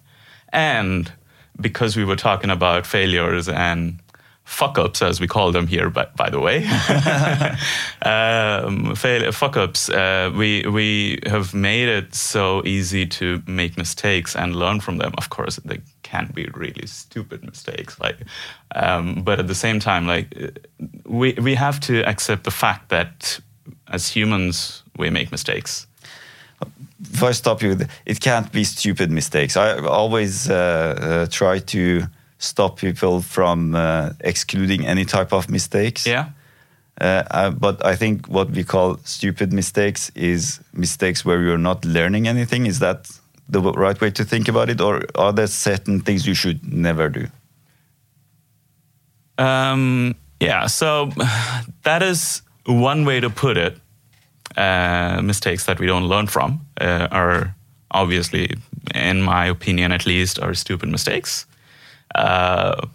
and 0.53 1.13
because 1.61 1.97
we 1.97 2.05
were 2.05 2.17
talking 2.17 2.51
about 2.51 2.87
failures 2.87 3.49
and 3.49 3.99
fuck 4.45 4.77
ups, 4.79 5.03
as 5.03 5.21
we 5.21 5.27
call 5.27 5.53
them 5.53 5.67
here, 5.67 5.89
by, 5.89 6.07
by 6.17 6.29
the 6.29 6.41
way, 6.41 6.67
um, 8.03 8.95
fail, 8.95 9.31
fuck 9.33 9.57
ups, 9.57 9.89
uh, 9.89 10.33
we, 10.37 10.67
we 10.67 11.19
have 11.27 11.55
made 11.55 11.89
it 11.89 12.15
so 12.15 12.63
easy 12.65 13.07
to 13.07 13.43
make 13.47 13.77
mistakes 13.77 14.35
and 14.35 14.57
learn 14.57 14.81
from 14.81 14.99
them. 14.99 15.13
Of 15.17 15.31
course, 15.31 15.57
they 15.65 15.81
can 16.03 16.31
be 16.35 16.49
really 16.55 16.87
stupid 16.87 17.45
mistakes, 17.45 17.99
like, 18.01 18.19
um, 18.75 19.23
but 19.23 19.39
at 19.39 19.47
the 19.47 19.55
same 19.55 19.81
time, 19.81 20.07
like, 20.07 20.35
uh, 20.37 20.49
we, 21.07 21.35
we 21.35 21.55
have 21.55 21.81
to 21.81 22.03
accept 22.03 22.45
the 22.45 22.51
fact 22.51 22.89
that 22.89 23.41
as 23.89 24.09
humans, 24.09 24.83
we 24.97 25.11
make 25.11 25.31
mistakes. 25.31 25.87
If 27.11 27.23
I 27.23 27.33
stop 27.33 27.63
you, 27.63 27.71
with- 27.71 27.89
it 28.07 28.21
can't 28.21 28.51
be 28.53 28.65
stupid 28.65 29.11
mistakes. 29.11 29.57
I 29.57 29.79
always 29.79 30.49
uh, 30.51 30.55
uh, 30.55 31.27
try 31.31 31.59
to 31.59 32.07
stop 32.39 32.79
people 32.79 33.21
from 33.23 33.75
uh, 33.75 34.11
excluding 34.21 34.87
any 34.87 35.05
type 35.05 35.33
of 35.33 35.49
mistakes. 35.49 36.07
Yeah. 36.07 36.31
Uh, 37.01 37.23
uh, 37.31 37.51
but 37.51 37.85
I 37.85 37.97
think 37.97 38.27
what 38.29 38.51
we 38.51 38.65
call 38.65 38.99
stupid 39.05 39.53
mistakes 39.53 40.11
is 40.15 40.61
mistakes 40.73 41.25
where 41.25 41.41
you're 41.41 41.59
not 41.59 41.85
learning 41.85 42.29
anything. 42.29 42.67
Is 42.67 42.79
that 42.79 43.11
the 43.49 43.61
right 43.61 44.01
way 44.01 44.11
to 44.11 44.25
think 44.25 44.49
about 44.49 44.71
it, 44.71 44.81
or 44.81 45.03
are 45.15 45.33
there 45.33 45.47
certain 45.47 46.01
things 46.01 46.27
you 46.27 46.35
should 46.35 46.73
never 46.73 47.09
do? 47.09 47.27
Um, 49.39 50.15
yeah, 50.41 50.67
so 50.67 51.11
that 51.83 52.03
is 52.03 52.43
one 52.67 53.05
way 53.05 53.21
to 53.21 53.31
put 53.31 53.57
it. 53.57 53.79
Uh, 54.57 55.21
mistakes 55.23 55.65
that 55.65 55.79
we 55.81 55.87
don't 55.87 56.09
learn 56.09 56.27
from 56.27 56.61
uh, 56.81 57.09
are 57.11 57.55
obviously, 57.91 58.55
in 58.95 59.23
my 59.23 59.47
opinion 59.47 59.93
at 59.93 60.07
least, 60.07 60.39
are 60.41 60.55
stupid 60.55 60.89
mistakes. 60.89 61.47
Uh, 62.15 62.87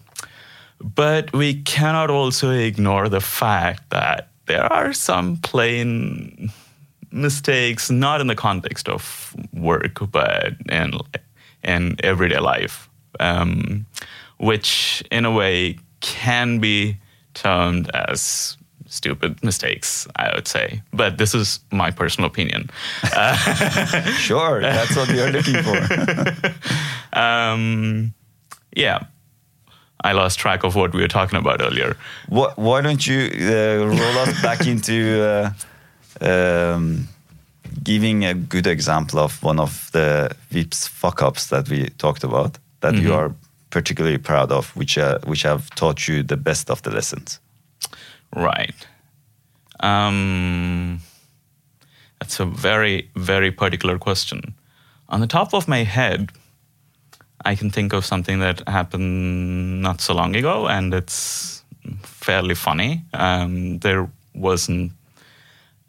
but 0.80 1.32
we 1.32 1.54
cannot 1.62 2.10
also 2.10 2.50
ignore 2.50 3.08
the 3.08 3.20
fact 3.20 3.90
that 3.90 4.28
there 4.46 4.72
are 4.72 4.92
some 4.92 5.36
plain 5.38 6.50
mistakes, 7.10 7.90
not 7.90 8.20
in 8.20 8.26
the 8.26 8.36
context 8.36 8.88
of 8.88 9.34
work, 9.52 9.98
but 10.10 10.54
in 10.70 10.92
in 11.64 11.96
everyday 12.04 12.38
life, 12.38 12.88
um, 13.18 13.86
which 14.38 15.02
in 15.10 15.24
a 15.24 15.30
way 15.30 15.78
can 16.00 16.60
be 16.60 16.96
termed 17.34 17.90
as 17.94 18.57
stupid 18.88 19.42
mistakes. 19.42 20.06
I 20.16 20.34
would 20.34 20.48
say, 20.48 20.82
but 20.92 21.18
this 21.18 21.34
is 21.34 21.60
my 21.70 21.90
personal 21.90 22.28
opinion. 22.30 22.70
Sure, 24.18 24.60
that's 24.62 24.96
what 24.96 25.08
we 25.08 25.20
are 25.20 25.30
looking 25.30 25.62
for. 25.62 26.52
Um, 27.12 28.12
yeah. 28.76 28.98
I 30.04 30.12
lost 30.12 30.38
track 30.38 30.62
of 30.62 30.74
what 30.76 30.92
we 30.94 31.00
were 31.00 31.08
talking 31.08 31.38
about 31.38 31.60
earlier. 31.60 31.96
Wh- 32.28 32.56
why 32.56 32.80
don't 32.82 33.04
you 33.04 33.30
uh, 33.32 33.86
roll 33.86 34.18
us 34.18 34.40
back 34.42 34.66
into 34.66 35.22
uh, 35.22 35.50
um, 36.20 37.08
giving 37.82 38.24
a 38.24 38.34
good 38.34 38.66
example 38.66 39.18
of 39.18 39.42
one 39.42 39.58
of 39.58 39.90
the 39.92 40.30
Vipps's 40.50 40.86
fuck 40.86 41.22
ups 41.22 41.46
that 41.48 41.68
we 41.68 41.88
talked 41.98 42.22
about 42.24 42.58
that 42.80 42.94
you 42.94 43.12
are 43.12 43.32
particularly 43.70 44.18
proud 44.18 44.52
of, 44.52 44.70
which 44.76 44.96
uh, 44.98 45.18
which 45.26 45.42
have 45.42 45.68
taught 45.74 46.06
you 46.06 46.22
the 46.22 46.36
best 46.36 46.70
of 46.70 46.82
the 46.82 46.90
lessons? 46.90 47.40
Right. 48.34 48.86
Um, 49.80 51.00
that's 52.20 52.40
a 52.40 52.44
very, 52.44 53.10
very 53.16 53.50
particular 53.50 53.98
question. 53.98 54.54
On 55.08 55.20
the 55.20 55.26
top 55.26 55.54
of 55.54 55.68
my 55.68 55.84
head, 55.84 56.30
I 57.44 57.54
can 57.54 57.70
think 57.70 57.92
of 57.92 58.04
something 58.04 58.40
that 58.40 58.68
happened 58.68 59.80
not 59.80 60.00
so 60.00 60.14
long 60.14 60.36
ago, 60.36 60.66
and 60.66 60.92
it's 60.92 61.62
fairly 62.02 62.54
funny. 62.54 63.04
Um, 63.14 63.78
there 63.78 64.08
wasn't 64.34 64.92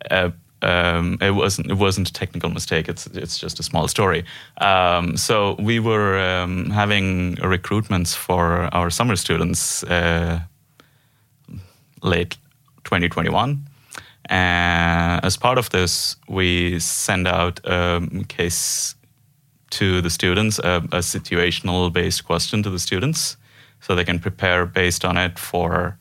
a 0.10 0.32
um, 0.62 1.18
it 1.22 1.32
wasn't 1.32 1.72
it 1.72 1.78
wasn't 1.78 2.10
a 2.10 2.14
technical 2.14 2.50
mistake. 2.50 2.90
It's 2.90 3.08
it's 3.08 3.38
just 3.38 3.60
a 3.60 3.64
small 3.64 3.88
story. 3.88 4.24
Um, 4.58 5.18
so 5.18 5.56
we 5.60 5.80
were 5.80 6.20
um, 6.20 6.70
having 6.70 7.36
recruitments 7.38 8.16
for 8.16 8.70
our 8.74 8.90
summer 8.90 9.16
students 9.16 9.84
uh, 9.84 10.42
late 12.02 12.38
2021. 12.84 13.66
And 14.26 15.26
as 15.26 15.38
part 15.38 15.58
of 15.58 15.70
this, 15.72 16.16
we 16.28 16.80
send 16.80 17.28
out 17.28 17.60
a 17.64 18.02
case 18.28 18.96
to 19.72 20.02
the 20.02 20.10
students, 20.10 20.60
a, 20.60 20.78
a 20.92 21.02
situational 21.02 21.92
based 21.92 22.26
question 22.26 22.64
to 22.64 22.70
the 22.70 22.80
students, 22.80 23.38
so 23.82 23.96
they 23.96 24.06
can 24.06 24.20
prepare 24.20 24.66
based 24.66 25.06
on 25.06 25.18
it 25.18 25.40
for 25.40 25.98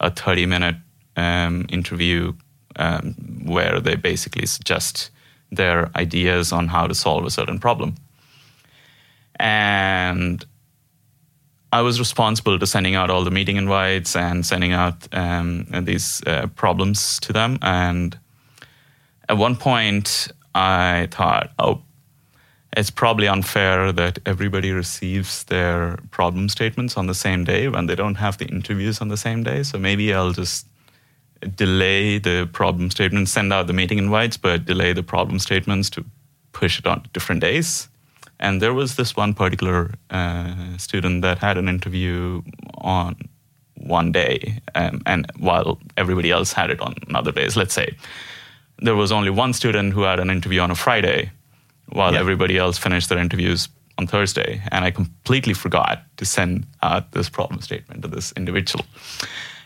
a 0.00 0.10
30 0.10 0.46
minute 0.46 0.76
um, 1.16 1.66
interview 1.68 2.32
um, 2.76 3.14
where 3.44 3.80
they 3.80 3.96
basically 3.96 4.46
suggest 4.46 5.10
their 5.50 5.90
ideas 5.96 6.52
on 6.52 6.68
how 6.68 6.86
to 6.86 6.94
solve 6.94 7.24
a 7.24 7.30
certain 7.30 7.58
problem. 7.58 7.94
And 9.36 10.44
I 11.72 11.80
was 11.80 11.98
responsible 11.98 12.58
to 12.58 12.66
sending 12.66 12.94
out 12.94 13.08
all 13.08 13.24
the 13.24 13.30
meeting 13.30 13.56
invites 13.56 14.14
and 14.14 14.44
sending 14.44 14.72
out 14.72 15.08
um, 15.12 15.66
these 15.84 16.22
uh, 16.26 16.48
problems 16.54 17.18
to 17.20 17.32
them. 17.32 17.58
And 17.62 18.18
at 19.28 19.38
one 19.38 19.56
point, 19.56 20.28
I 20.54 21.08
thought, 21.10 21.50
oh, 21.58 21.82
it's 22.76 22.90
probably 22.90 23.26
unfair 23.26 23.90
that 23.92 24.18
everybody 24.26 24.72
receives 24.72 25.44
their 25.44 25.98
problem 26.10 26.50
statements 26.50 26.98
on 26.98 27.06
the 27.06 27.14
same 27.14 27.44
day 27.44 27.68
when 27.68 27.86
they 27.86 27.94
don't 27.94 28.16
have 28.16 28.36
the 28.36 28.46
interviews 28.46 29.00
on 29.00 29.08
the 29.08 29.16
same 29.16 29.42
day. 29.42 29.62
So 29.62 29.78
maybe 29.78 30.12
I'll 30.12 30.32
just 30.32 30.66
delay 31.56 32.18
the 32.18 32.48
problem 32.52 32.90
statements, 32.90 33.32
send 33.32 33.52
out 33.52 33.66
the 33.66 33.72
meeting 33.72 33.98
invites, 33.98 34.36
but 34.36 34.66
delay 34.66 34.92
the 34.92 35.02
problem 35.02 35.38
statements 35.38 35.88
to 35.90 36.04
push 36.52 36.78
it 36.78 36.86
on 36.86 37.06
different 37.12 37.40
days. 37.40 37.88
And 38.42 38.60
there 38.60 38.74
was 38.74 38.96
this 38.96 39.16
one 39.16 39.34
particular 39.34 39.94
uh, 40.10 40.76
student 40.76 41.22
that 41.22 41.38
had 41.38 41.56
an 41.56 41.68
interview 41.68 42.42
on 42.74 43.14
one 43.74 44.10
day, 44.10 44.60
um, 44.74 45.00
and 45.06 45.26
while 45.38 45.78
everybody 45.96 46.32
else 46.32 46.52
had 46.52 46.70
it 46.70 46.80
on 46.80 46.94
other 47.14 47.30
days, 47.32 47.56
let's 47.56 47.72
say, 47.72 47.96
there 48.78 48.96
was 48.96 49.12
only 49.12 49.30
one 49.30 49.52
student 49.52 49.92
who 49.92 50.02
had 50.02 50.18
an 50.18 50.28
interview 50.28 50.60
on 50.60 50.72
a 50.72 50.74
Friday, 50.74 51.30
while 51.90 52.16
everybody 52.16 52.58
else 52.58 52.78
finished 52.78 53.08
their 53.08 53.18
interviews 53.18 53.68
on 53.96 54.08
Thursday. 54.08 54.60
And 54.72 54.84
I 54.84 54.90
completely 54.90 55.54
forgot 55.54 56.02
to 56.16 56.24
send 56.24 56.66
out 56.82 57.12
this 57.12 57.28
problem 57.30 57.60
statement 57.60 58.02
to 58.02 58.08
this 58.08 58.32
individual. 58.32 58.84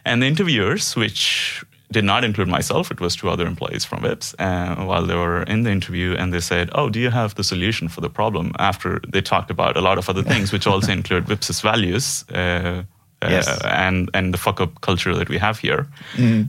And 0.05 0.23
the 0.23 0.27
interviewers, 0.27 0.95
which 0.97 1.65
did 1.93 2.05
not 2.05 2.25
include 2.25 2.49
myself. 2.49 2.91
It 2.91 3.01
was 3.01 3.15
two 3.17 3.29
other 3.31 3.47
employees 3.47 3.85
from 3.85 4.01
Vipps 4.03 4.35
uh, 4.39 4.85
while 4.85 5.07
they 5.07 5.15
were 5.15 5.43
in 5.45 5.63
the 5.63 5.71
interview, 5.71 6.15
and 6.19 6.33
they 6.33 6.41
said, 6.41 6.69
"Oh, 6.75 6.89
do 6.91 6.99
you 6.99 7.11
have 7.11 7.35
the 7.35 7.45
solution 7.45 7.89
for 7.89 8.01
the 8.01 8.11
problem?" 8.11 8.53
After 8.59 9.01
they 9.13 9.23
talked 9.23 9.51
about 9.51 9.77
a 9.77 9.81
lot 9.81 9.99
of 9.99 10.09
other 10.09 10.23
things, 10.25 10.53
which 10.53 10.67
also 10.67 10.93
include 10.99 11.25
Vipps's 11.27 11.61
values. 11.63 12.25
Uh, 12.31 12.83
Yes. 13.23 13.49
uh, 13.49 13.67
and 13.73 14.11
and 14.15 14.33
the 14.35 14.39
fuck 14.39 14.61
up 14.61 14.81
culture 14.81 15.15
that 15.17 15.29
we 15.29 15.39
have 15.39 15.59
here. 15.59 15.87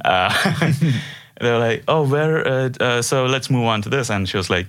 Uh, 0.05 0.29
they're 1.41 1.57
like, 1.59 1.83
oh, 1.87 2.03
where? 2.07 2.45
Uh, 2.47 2.69
uh, 2.79 3.01
so 3.01 3.25
let's 3.25 3.49
move 3.49 3.65
on 3.65 3.81
to 3.81 3.89
this. 3.89 4.09
And 4.09 4.27
she 4.27 4.37
was 4.37 4.49
like, 4.49 4.67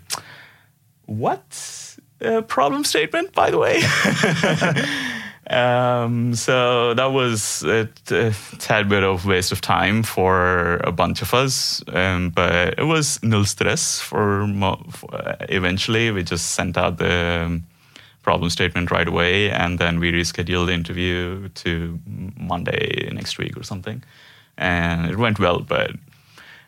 what 1.06 1.96
uh, 2.25 2.40
problem 2.42 2.84
statement, 2.84 3.32
by 3.34 3.50
the 3.50 3.58
way? 3.58 3.82
um, 5.50 6.34
so 6.34 6.94
that 6.94 7.06
was 7.12 7.62
a, 7.64 7.88
a 8.10 8.32
tad 8.58 8.88
bit 8.88 9.02
of 9.02 9.24
waste 9.24 9.50
of 9.50 9.60
time 9.60 10.02
for 10.02 10.76
a 10.84 10.92
bunch 10.92 11.22
of 11.22 11.32
us, 11.32 11.82
um, 11.88 12.30
but 12.30 12.78
it 12.78 12.84
was 12.84 13.22
nil 13.22 13.44
stress 13.44 14.00
for, 14.00 14.46
mo- 14.46 14.84
for 14.90 15.14
uh, 15.14 15.36
eventually. 15.48 16.10
We 16.10 16.22
just 16.22 16.50
sent 16.52 16.76
out 16.76 16.98
the 16.98 17.44
um, 17.46 17.66
problem 18.22 18.50
statement 18.50 18.90
right 18.90 19.08
away, 19.08 19.50
and 19.50 19.78
then 19.78 20.00
we 20.00 20.12
rescheduled 20.12 20.66
the 20.66 20.74
interview 20.74 21.48
to 21.48 21.98
Monday 22.36 23.08
next 23.12 23.38
week 23.38 23.56
or 23.56 23.62
something, 23.62 24.02
and 24.58 25.10
it 25.10 25.16
went 25.16 25.38
well. 25.38 25.60
But 25.60 25.92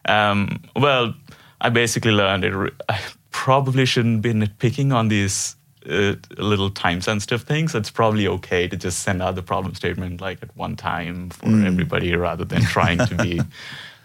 um, 0.06 0.62
well, 0.74 1.14
I 1.60 1.68
basically 1.68 2.12
learned 2.12 2.44
it. 2.44 2.54
re- 2.54 2.70
I 2.88 2.98
probably 3.30 3.84
shouldn't 3.84 4.22
be 4.22 4.32
nitpicking 4.32 4.94
on 4.94 5.08
these 5.08 5.56
uh, 5.88 6.14
little 6.38 6.70
time-sensitive 6.70 7.42
things. 7.42 7.74
It's 7.74 7.90
probably 7.90 8.26
okay 8.28 8.68
to 8.68 8.76
just 8.76 9.00
send 9.00 9.22
out 9.22 9.34
the 9.34 9.42
problem 9.42 9.74
statement 9.74 10.20
like 10.20 10.42
at 10.42 10.56
one 10.56 10.76
time 10.76 11.30
for 11.30 11.46
everybody, 11.66 12.14
rather 12.16 12.44
than 12.44 12.62
trying 12.62 12.98
to 13.06 13.14
be. 13.14 13.40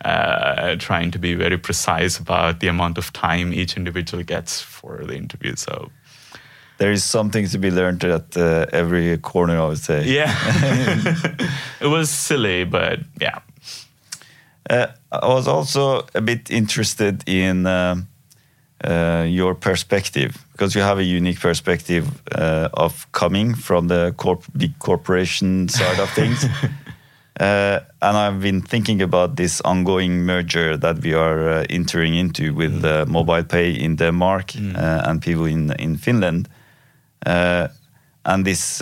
Uh, 0.03 0.75
trying 0.75 1.09
to 1.09 1.17
be 1.17 1.33
very 1.33 1.57
precise 1.57 2.19
about 2.19 2.59
the 2.59 2.67
amount 2.67 2.97
of 2.99 3.11
time 3.11 3.51
each 3.51 3.75
individual 3.75 4.23
gets 4.23 4.61
for 4.61 5.03
the 5.03 5.15
interview. 5.15 5.55
So, 5.55 5.89
There 6.77 6.91
is 6.91 7.03
something 7.03 7.47
to 7.47 7.57
be 7.57 7.71
learned 7.71 8.03
at 8.03 8.37
uh, 8.37 8.67
every 8.71 9.17
corner, 9.17 9.59
I 9.59 9.67
would 9.67 9.79
say. 9.79 10.03
yeah, 10.05 10.31
it 11.81 11.87
was 11.87 12.11
silly, 12.11 12.65
but 12.65 12.99
yeah. 13.19 13.39
Uh, 14.69 14.87
I 15.11 15.27
was 15.27 15.47
also 15.47 16.05
a 16.13 16.21
bit 16.21 16.51
interested 16.51 17.27
in 17.27 17.65
um 17.65 18.07
uh, 18.85 19.25
your 19.27 19.55
perspective 19.55 20.45
because 20.51 20.75
you 20.75 20.81
have 20.81 20.99
a 20.99 21.03
unique 21.03 21.39
perspective 21.39 22.05
uh, 22.31 22.69
of 22.73 23.11
coming 23.11 23.55
from 23.55 23.87
the 23.87 24.13
corp- 24.17 24.45
big 24.55 24.77
corporation 24.79 25.67
side 25.67 25.99
of 25.99 26.09
things. 26.11 26.45
Uh, 27.37 27.81
and 28.01 28.15
I've 28.15 28.39
been 28.39 28.61
thinking 28.61 29.01
about 29.01 29.35
this 29.35 29.59
ongoing 29.61 30.23
merger 30.25 30.77
that 30.77 31.01
we 31.03 31.13
are 31.13 31.49
uh, 31.49 31.65
entering 31.69 32.15
into 32.15 32.53
with 32.53 32.85
uh, 32.85 33.03
MobilePay 33.07 33.77
in 33.77 33.97
Denmark 33.97 34.55
uh, 34.55 35.01
and 35.05 35.21
Pivo 35.21 35.45
in 35.45 35.71
in 35.71 35.97
Finland, 35.97 36.47
uh, 37.25 37.67
and 38.23 38.45
this 38.45 38.79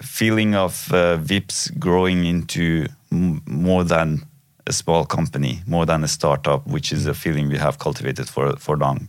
feeling 0.00 0.54
of 0.54 0.88
Vipps 1.26 1.70
growing 1.78 2.24
into 2.24 2.86
more 3.10 3.84
than 3.84 4.22
a 4.66 4.72
small 4.72 5.04
company, 5.04 5.62
more 5.66 5.86
than 5.86 6.04
a 6.04 6.08
startup, 6.08 6.66
which 6.66 6.92
is 6.92 7.06
a 7.06 7.14
feeling 7.14 7.48
we 7.50 7.58
have 7.58 7.78
cultivated 7.78 8.28
for 8.28 8.56
for 8.58 8.76
long. 8.76 9.08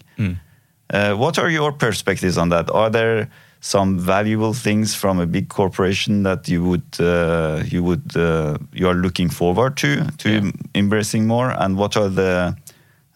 Uh, 0.93 1.13
what 1.17 1.37
are 1.39 1.49
your 1.51 1.71
perspectives 1.71 2.37
on 2.37 2.49
that? 2.49 2.69
Are 2.69 2.89
there 2.91 3.27
some 3.61 3.97
valuable 3.99 4.53
things 4.53 4.95
from 4.95 5.19
a 5.19 5.25
big 5.25 5.47
corporation 5.49 6.23
that 6.23 6.47
you 6.47 6.63
would 6.63 6.99
uh, 6.99 7.63
you 7.71 7.83
would 7.83 8.15
uh, 8.15 8.57
you 8.73 8.87
are 8.87 8.95
looking 9.01 9.31
forward 9.31 9.75
to 9.77 9.87
to 10.17 10.29
Yeah. 10.29 10.51
embracing 10.73 11.27
more? 11.27 11.49
And 11.63 11.75
what 11.77 11.97
are 11.97 12.09
the 12.09 12.55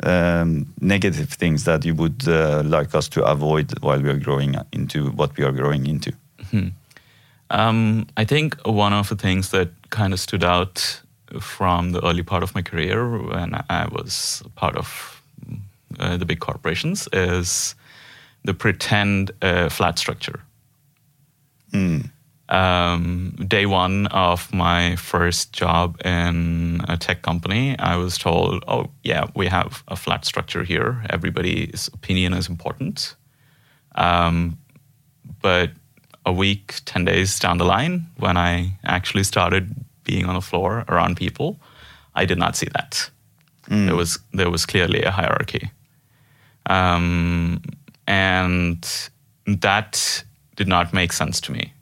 um, 0.04 0.66
negative 0.82 1.28
things 1.38 1.64
that 1.64 1.84
you 1.86 1.94
would 1.96 2.28
uh, 2.28 2.64
like 2.80 2.98
us 2.98 3.10
to 3.10 3.24
avoid 3.24 3.74
while 3.82 4.02
we 4.02 4.10
are 4.10 4.20
growing 4.20 4.56
into 4.72 5.12
what 5.18 5.38
we 5.38 5.44
are 5.46 5.52
growing 5.52 5.86
into? 5.88 6.12
Um, 7.52 8.06
I 8.18 8.26
think 8.26 8.56
one 8.66 8.94
of 8.94 9.10
the 9.10 9.16
things 9.16 9.50
that 9.50 9.70
kind 9.90 10.14
of 10.14 10.20
stood 10.20 10.44
out 10.44 11.02
from 11.40 11.92
the 11.92 12.06
early 12.06 12.24
part 12.24 12.44
of 12.44 12.56
my 12.56 12.62
career 12.62 13.18
when 13.18 13.54
I 13.70 13.88
was 13.92 14.44
part 14.56 14.76
of 14.76 15.22
uh, 16.00 16.18
the 16.18 16.26
big 16.26 16.40
corporations 16.40 17.08
is 17.14 17.76
the 18.44 18.54
pretend 18.54 19.32
uh, 19.42 19.70
flat 19.70 20.00
structure. 20.00 20.42
Um, 22.50 23.36
day 23.48 23.68
one 23.68 24.08
of 24.08 24.52
my 24.52 24.96
first 24.96 25.54
job 25.54 26.02
in 26.04 26.82
a 26.88 26.98
tech 26.98 27.22
company, 27.22 27.78
I 27.78 27.96
was 27.98 28.18
told, 28.18 28.64
"Oh, 28.68 28.90
yeah, 29.04 29.28
we 29.36 29.48
have 29.48 29.84
a 29.88 29.96
flat 29.96 30.26
structure 30.26 30.64
here. 30.64 31.04
Everybody's 31.12 31.90
opinion 31.94 32.34
is 32.34 32.50
important." 32.50 33.16
Um, 33.94 34.58
but 35.42 35.72
a 36.26 36.34
week, 36.34 36.76
10 36.86 37.06
days 37.06 37.40
down 37.40 37.60
the 37.60 37.66
line, 37.66 38.08
when 38.18 38.36
I 38.36 38.78
actually 38.84 39.24
started 39.24 39.76
being 40.10 40.26
on 40.30 40.36
the 40.36 40.42
floor 40.42 40.84
around 40.88 41.18
people, 41.18 41.60
I 42.16 42.26
did 42.26 42.38
not 42.38 42.56
see 42.56 42.70
that. 42.74 43.12
There 43.68 43.96
was 43.96 44.20
there 44.34 44.50
was 44.50 44.66
clearly 44.66 45.04
a 45.04 45.12
hierarchy, 45.12 45.70
um, 46.66 47.62
and 48.08 48.82
that 49.46 50.24
did 50.56 50.68
not 50.68 50.94
make 50.94 51.14
sense 51.14 51.40
to 51.42 51.52
me. 51.52 51.74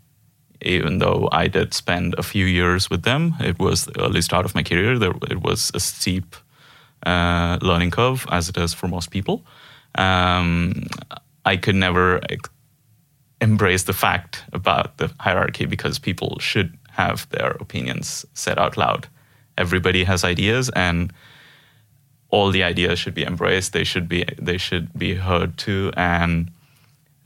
Even 0.61 0.99
though 0.99 1.29
I 1.31 1.47
did 1.47 1.73
spend 1.73 2.15
a 2.17 2.23
few 2.23 2.45
years 2.45 2.89
with 2.89 3.03
them, 3.03 3.35
it 3.39 3.57
was 3.59 3.85
the 3.85 4.01
early 4.01 4.21
start 4.21 4.45
of 4.45 4.55
my 4.55 4.63
career. 4.63 4.99
There, 4.99 5.13
it 5.31 5.41
was 5.41 5.71
a 5.73 5.79
steep 5.79 6.35
uh, 7.05 7.57
learning 7.61 7.91
curve, 7.91 8.25
as 8.29 8.49
it 8.49 8.57
is 8.57 8.73
for 8.73 8.87
most 8.87 9.11
people. 9.11 9.45
Um, 9.95 10.83
I 11.45 11.57
could 11.57 11.75
never 11.75 12.19
embrace 13.39 13.83
the 13.83 13.93
fact 13.93 14.43
about 14.51 14.97
the 14.97 15.07
hierarchy 15.19 15.65
because 15.65 15.99
people 15.99 16.39
should 16.39 16.77
have 16.97 17.29
their 17.29 17.51
opinions 17.59 18.25
said 18.33 18.57
out 18.57 18.75
loud. 18.77 19.07
Everybody 19.57 20.03
has 20.03 20.23
ideas, 20.23 20.69
and 20.75 21.13
all 22.29 22.51
the 22.51 22.63
ideas 22.63 22.99
should 22.99 23.13
be 23.13 23.23
embraced. 23.23 23.73
They 23.73 23.83
should 23.83 24.07
be 24.09 24.25
they 24.41 24.57
should 24.57 24.87
be 24.97 25.15
heard 25.15 25.57
to, 25.59 25.91
and 25.95 26.51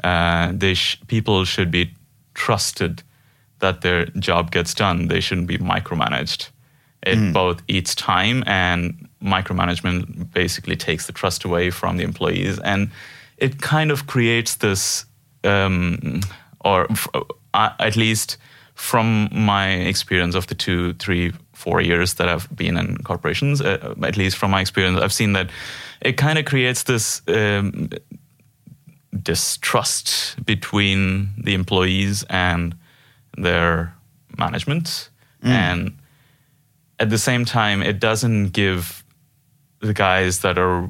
uh, 0.03 0.51
they 0.53 0.73
sh- 0.75 0.99
people 1.07 1.45
should 1.45 1.71
be 1.71 1.93
trusted 2.33 3.03
that 3.59 3.81
their 3.81 4.05
job 4.19 4.51
gets 4.51 4.73
done. 4.73 5.07
They 5.07 5.21
shouldn't 5.21 5.47
be 5.47 5.57
micromanaged. 5.57 6.49
It 7.03 7.33
both 7.33 7.61
eats 7.67 7.95
time 7.95 8.43
and 8.45 9.07
micromanagement 9.23 10.31
basically 10.33 10.75
takes 10.75 11.07
the 11.07 11.13
trust 11.13 11.43
away 11.43 11.71
from 11.71 11.97
the 11.97 12.03
employees, 12.03 12.59
and 12.59 12.89
it 13.37 13.61
kind 13.61 13.91
of 13.91 14.05
creates 14.05 14.55
this, 14.55 15.05
um, 15.43 16.21
or 16.63 16.85
f- 16.91 17.07
uh, 17.53 17.69
at 17.79 17.95
least 17.95 18.37
from 18.81 19.29
my 19.31 19.69
experience 19.69 20.33
of 20.33 20.47
the 20.47 20.55
two, 20.55 20.93
three, 20.93 21.31
four 21.53 21.81
years 21.81 22.15
that 22.15 22.27
I've 22.27 22.49
been 22.55 22.77
in 22.77 22.97
corporations, 23.03 23.61
uh, 23.61 23.93
at 24.01 24.17
least 24.17 24.37
from 24.37 24.49
my 24.49 24.59
experience, 24.59 24.99
I've 24.99 25.13
seen 25.13 25.33
that 25.33 25.51
it 26.01 26.17
kind 26.17 26.39
of 26.39 26.45
creates 26.45 26.83
this 26.83 27.21
um, 27.27 27.89
distrust 29.21 30.35
between 30.43 31.29
the 31.37 31.53
employees 31.53 32.25
and 32.27 32.75
their 33.37 33.93
management. 34.39 35.09
And 35.43 35.97
at 36.99 37.11
the 37.11 37.19
same 37.19 37.45
time, 37.45 37.83
it 37.83 37.99
doesn't 37.99 38.49
give 38.49 39.03
the 39.79 39.93
guys 39.93 40.39
that 40.39 40.57
are 40.57 40.89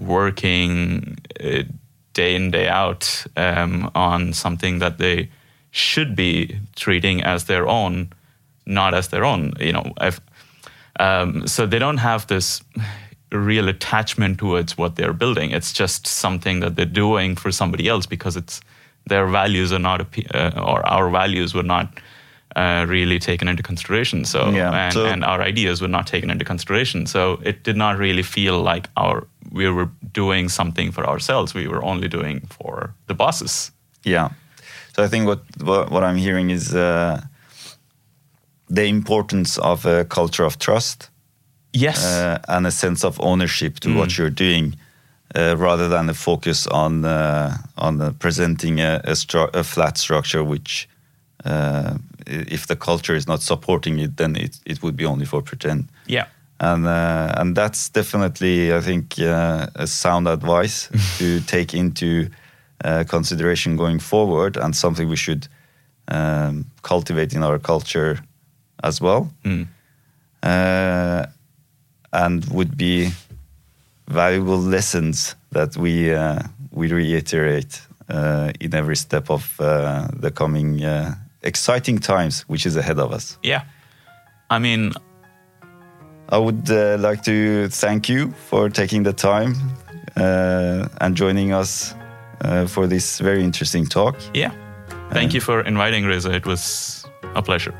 working 0.00 1.16
uh, 1.42 1.62
day 2.12 2.34
in, 2.34 2.50
day 2.50 2.68
out 2.68 3.24
um, 3.38 3.90
on 3.94 4.34
something 4.34 4.80
that 4.80 4.98
they 4.98 5.30
should 5.72 6.14
be 6.14 6.58
treating 6.76 7.22
as 7.24 7.44
their 7.44 7.66
own, 7.66 8.12
not 8.66 8.94
as 8.94 9.08
their 9.08 9.24
own. 9.24 9.52
You 9.58 9.72
know, 9.72 9.92
if, 10.00 10.20
um, 11.00 11.46
so 11.48 11.66
they 11.66 11.78
don't 11.80 11.96
have 11.98 12.26
this 12.28 12.62
real 13.32 13.68
attachment 13.68 14.38
towards 14.38 14.76
what 14.78 14.96
they're 14.96 15.14
building. 15.14 15.50
It's 15.50 15.72
just 15.72 16.06
something 16.06 16.60
that 16.60 16.76
they're 16.76 16.84
doing 16.94 17.34
for 17.36 17.50
somebody 17.50 17.88
else 17.88 18.06
because 18.06 18.36
it's 18.36 18.60
their 19.06 19.26
values 19.26 19.72
are 19.72 19.78
not 19.80 20.00
uh, 20.34 20.50
or 20.56 20.86
our 20.86 21.10
values 21.10 21.54
were 21.54 21.62
not 21.66 21.86
uh, 22.54 22.84
really 22.86 23.18
taken 23.18 23.48
into 23.48 23.62
consideration. 23.62 24.24
So, 24.26 24.50
Yeah, 24.50 24.70
and, 24.84 24.92
so- 24.92 25.06
and 25.06 25.24
our 25.24 25.40
ideas 25.40 25.80
were 25.80 25.88
not 25.88 26.06
taken 26.06 26.30
into 26.30 26.44
consideration. 26.44 27.06
So 27.06 27.40
it 27.42 27.64
did 27.64 27.76
not 27.76 27.96
really 27.98 28.22
feel 28.22 28.60
like 28.62 28.88
our 28.96 29.26
we 29.50 29.68
were 29.70 29.88
doing 30.12 30.48
something 30.50 30.92
for 30.92 31.06
ourselves. 31.06 31.54
We 31.54 31.66
were 31.68 31.82
only 31.82 32.08
doing 32.08 32.46
for 32.50 32.94
the 33.06 33.14
bosses. 33.14 33.72
Yeah. 34.04 34.28
So 34.96 35.04
I 35.04 35.08
think 35.08 35.26
what 35.26 35.40
what, 35.62 35.90
what 35.90 36.02
I'm 36.02 36.16
hearing 36.18 36.50
is 36.50 36.74
uh, 36.74 37.20
the 38.68 38.84
importance 38.84 39.58
of 39.58 39.86
a 39.86 40.04
culture 40.04 40.44
of 40.46 40.56
trust 40.58 41.10
Yes. 41.74 42.04
uh, 42.04 42.38
and 42.48 42.66
a 42.66 42.70
sense 42.70 43.02
of 43.06 43.18
ownership 43.20 43.80
to 43.80 43.88
what 43.96 44.18
you're 44.18 44.28
doing, 44.34 44.76
uh, 45.34 45.56
rather 45.56 45.88
than 45.88 46.10
a 46.10 46.14
focus 46.14 46.66
on 46.66 47.04
uh, 47.04 47.56
on 47.76 48.14
presenting 48.18 48.80
a, 48.80 49.00
a, 49.04 49.12
stru- 49.14 49.54
a 49.54 49.62
flat 49.64 49.96
structure. 49.98 50.44
Which, 50.44 50.86
uh, 51.46 51.94
if 52.26 52.66
the 52.66 52.76
culture 52.76 53.16
is 53.16 53.26
not 53.26 53.40
supporting 53.42 53.98
it, 54.00 54.16
then 54.16 54.36
it 54.36 54.58
it 54.66 54.82
would 54.82 54.96
be 54.96 55.06
only 55.06 55.24
for 55.26 55.42
pretend. 55.42 55.88
yeah. 56.06 56.26
and 56.60 56.84
uh, 56.86 57.40
and 57.40 57.56
that's 57.56 57.88
definitely 57.90 58.74
I 58.74 58.80
think 58.82 59.18
uh, 59.18 59.66
a 59.74 59.86
sound 59.86 60.28
advice 60.28 60.88
to 61.18 61.40
take 61.40 61.72
into 61.78 62.28
consideration 63.08 63.76
going 63.76 64.00
forward, 64.00 64.56
and 64.56 64.74
something 64.74 65.08
we 65.08 65.16
should 65.16 65.46
um, 66.08 66.64
cultivate 66.82 67.32
in 67.36 67.42
our 67.42 67.58
culture 67.58 68.18
as 68.82 69.00
well, 69.00 69.30
Mm. 69.44 69.66
uh, 70.42 71.26
and 72.12 72.44
would 72.50 72.76
be 72.76 73.10
valuable 74.08 74.58
lessons 74.58 75.36
that 75.52 75.76
we 75.76 76.12
uh, 76.14 76.42
we 76.72 76.88
reiterate 76.92 77.80
uh, 78.08 78.50
in 78.60 78.74
every 78.74 78.96
step 78.96 79.30
of 79.30 79.60
uh, 79.60 80.08
the 80.20 80.30
coming 80.30 80.82
uh, 80.84 81.14
exciting 81.42 81.98
times 82.00 82.44
which 82.48 82.66
is 82.66 82.76
ahead 82.76 82.98
of 82.98 83.12
us. 83.12 83.38
Yeah. 83.42 83.62
I 84.50 84.58
mean, 84.58 84.92
I 86.28 86.38
would 86.38 86.70
uh, 86.70 86.96
like 86.98 87.22
to 87.24 87.68
thank 87.68 88.08
you 88.08 88.32
for 88.50 88.68
taking 88.70 89.04
the 89.04 89.12
time 89.12 89.54
uh, 90.16 90.88
and 91.00 91.16
joining 91.16 91.52
us 91.52 91.94
uh, 92.42 92.66
for 92.66 92.86
this 92.86 93.18
very 93.20 93.42
interesting 93.42 93.86
talk. 93.86 94.16
yeah. 94.34 94.52
Thank 95.12 95.34
you 95.34 95.40
for 95.42 95.60
inviting 95.60 96.06
Reza. 96.06 96.32
It 96.32 96.46
was 96.46 97.04
a 97.34 97.42
pleasure. 97.42 97.74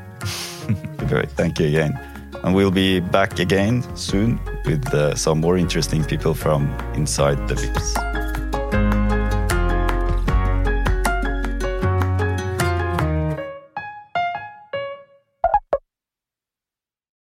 Great, 1.07 1.31
thank 1.31 1.59
you 1.59 1.67
again. 1.67 1.99
And 2.43 2.53
we'll 2.53 2.71
be 2.71 2.99
back 2.99 3.39
again 3.39 3.83
soon 3.95 4.39
with 4.65 4.93
uh, 4.93 5.15
some 5.15 5.39
more 5.41 5.57
interesting 5.57 6.03
people 6.03 6.35
from 6.35 6.69
inside 6.93 7.47
the 7.47 7.55
Vipps. 7.55 8.12